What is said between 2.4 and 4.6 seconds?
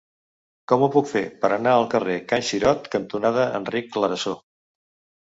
Xirot cantonada Enric Clarasó?